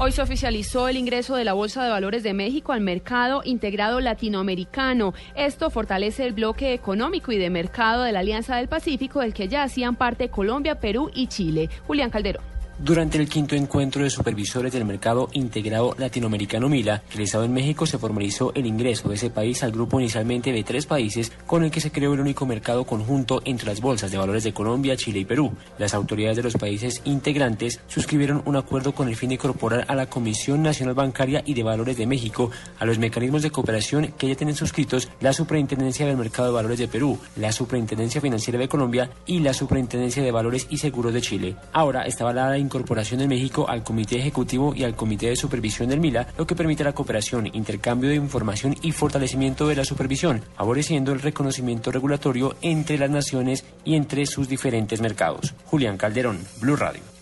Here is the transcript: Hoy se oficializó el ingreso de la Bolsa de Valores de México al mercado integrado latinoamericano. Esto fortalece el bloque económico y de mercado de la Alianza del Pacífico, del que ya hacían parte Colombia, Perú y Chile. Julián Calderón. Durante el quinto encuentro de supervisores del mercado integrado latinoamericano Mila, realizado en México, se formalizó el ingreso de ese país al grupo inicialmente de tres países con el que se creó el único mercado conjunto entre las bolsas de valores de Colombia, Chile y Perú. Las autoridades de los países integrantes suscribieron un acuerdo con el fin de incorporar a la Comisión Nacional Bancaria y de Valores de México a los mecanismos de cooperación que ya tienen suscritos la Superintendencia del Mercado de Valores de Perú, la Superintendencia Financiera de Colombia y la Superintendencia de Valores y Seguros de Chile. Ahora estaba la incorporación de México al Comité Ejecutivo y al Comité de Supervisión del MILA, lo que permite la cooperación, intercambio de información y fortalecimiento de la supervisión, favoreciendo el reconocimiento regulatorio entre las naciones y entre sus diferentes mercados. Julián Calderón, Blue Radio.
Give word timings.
Hoy 0.00 0.12
se 0.12 0.22
oficializó 0.22 0.86
el 0.86 0.96
ingreso 0.96 1.34
de 1.34 1.42
la 1.42 1.54
Bolsa 1.54 1.82
de 1.82 1.90
Valores 1.90 2.22
de 2.22 2.32
México 2.32 2.72
al 2.72 2.80
mercado 2.80 3.42
integrado 3.44 3.98
latinoamericano. 3.98 5.12
Esto 5.34 5.70
fortalece 5.70 6.24
el 6.24 6.34
bloque 6.34 6.72
económico 6.72 7.32
y 7.32 7.36
de 7.36 7.50
mercado 7.50 8.04
de 8.04 8.12
la 8.12 8.20
Alianza 8.20 8.54
del 8.54 8.68
Pacífico, 8.68 9.18
del 9.18 9.34
que 9.34 9.48
ya 9.48 9.64
hacían 9.64 9.96
parte 9.96 10.28
Colombia, 10.28 10.78
Perú 10.78 11.10
y 11.12 11.26
Chile. 11.26 11.68
Julián 11.88 12.10
Calderón. 12.10 12.57
Durante 12.80 13.18
el 13.18 13.28
quinto 13.28 13.56
encuentro 13.56 14.04
de 14.04 14.10
supervisores 14.10 14.72
del 14.72 14.84
mercado 14.84 15.28
integrado 15.32 15.96
latinoamericano 15.98 16.68
Mila, 16.68 17.02
realizado 17.10 17.42
en 17.42 17.52
México, 17.52 17.86
se 17.86 17.98
formalizó 17.98 18.52
el 18.54 18.66
ingreso 18.66 19.08
de 19.08 19.16
ese 19.16 19.30
país 19.30 19.64
al 19.64 19.72
grupo 19.72 19.98
inicialmente 19.98 20.52
de 20.52 20.62
tres 20.62 20.86
países 20.86 21.32
con 21.44 21.64
el 21.64 21.72
que 21.72 21.80
se 21.80 21.90
creó 21.90 22.14
el 22.14 22.20
único 22.20 22.46
mercado 22.46 22.84
conjunto 22.84 23.42
entre 23.44 23.66
las 23.66 23.80
bolsas 23.80 24.12
de 24.12 24.18
valores 24.18 24.44
de 24.44 24.52
Colombia, 24.52 24.96
Chile 24.96 25.18
y 25.18 25.24
Perú. 25.24 25.52
Las 25.76 25.92
autoridades 25.92 26.36
de 26.36 26.44
los 26.44 26.54
países 26.54 27.02
integrantes 27.04 27.80
suscribieron 27.88 28.42
un 28.44 28.54
acuerdo 28.54 28.94
con 28.94 29.08
el 29.08 29.16
fin 29.16 29.30
de 29.30 29.34
incorporar 29.34 29.84
a 29.88 29.96
la 29.96 30.06
Comisión 30.06 30.62
Nacional 30.62 30.94
Bancaria 30.94 31.42
y 31.44 31.54
de 31.54 31.64
Valores 31.64 31.96
de 31.96 32.06
México 32.06 32.52
a 32.78 32.84
los 32.84 33.00
mecanismos 33.00 33.42
de 33.42 33.50
cooperación 33.50 34.14
que 34.16 34.28
ya 34.28 34.36
tienen 34.36 34.54
suscritos 34.54 35.08
la 35.20 35.32
Superintendencia 35.32 36.06
del 36.06 36.16
Mercado 36.16 36.50
de 36.50 36.54
Valores 36.54 36.78
de 36.78 36.86
Perú, 36.86 37.18
la 37.34 37.50
Superintendencia 37.50 38.20
Financiera 38.20 38.60
de 38.60 38.68
Colombia 38.68 39.10
y 39.26 39.40
la 39.40 39.52
Superintendencia 39.52 40.22
de 40.22 40.30
Valores 40.30 40.68
y 40.70 40.78
Seguros 40.78 41.12
de 41.12 41.22
Chile. 41.22 41.56
Ahora 41.72 42.02
estaba 42.06 42.32
la 42.32 42.56
incorporación 42.68 43.20
de 43.20 43.28
México 43.28 43.66
al 43.68 43.82
Comité 43.82 44.18
Ejecutivo 44.18 44.74
y 44.74 44.84
al 44.84 44.94
Comité 44.94 45.28
de 45.30 45.36
Supervisión 45.36 45.88
del 45.88 46.00
MILA, 46.00 46.28
lo 46.36 46.46
que 46.46 46.54
permite 46.54 46.84
la 46.84 46.92
cooperación, 46.92 47.48
intercambio 47.54 48.10
de 48.10 48.16
información 48.16 48.76
y 48.82 48.92
fortalecimiento 48.92 49.66
de 49.66 49.76
la 49.76 49.84
supervisión, 49.84 50.42
favoreciendo 50.54 51.12
el 51.12 51.20
reconocimiento 51.20 51.90
regulatorio 51.90 52.56
entre 52.60 52.98
las 52.98 53.10
naciones 53.10 53.64
y 53.84 53.96
entre 53.96 54.26
sus 54.26 54.48
diferentes 54.48 55.00
mercados. 55.00 55.54
Julián 55.64 55.96
Calderón, 55.96 56.38
Blue 56.60 56.76
Radio. 56.76 57.17